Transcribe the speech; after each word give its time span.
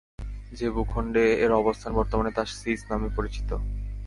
যে 0.51 0.67
ভূখণ্ডে 0.69 1.25
এর 1.43 1.51
অবস্থান, 1.53 1.91
বর্তমানে 1.93 2.31
তা 2.31 2.43
সীস 2.51 2.81
নামে 2.91 3.09
পরিচিত। 3.15 3.49